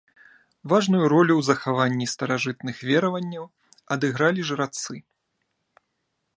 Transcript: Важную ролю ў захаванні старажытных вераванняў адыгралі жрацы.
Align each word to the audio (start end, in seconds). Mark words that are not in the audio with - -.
Важную 0.71 1.01
ролю 1.13 1.33
ў 1.37 1.41
захаванні 1.49 2.07
старажытных 2.15 2.77
вераванняў 2.89 3.45
адыгралі 3.97 4.41
жрацы. 4.51 4.95